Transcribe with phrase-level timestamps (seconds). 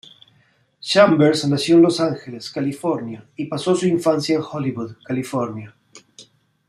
[0.81, 5.75] Chambers nació en Los Angeles, California y pasó su infancia en Hollywood, California.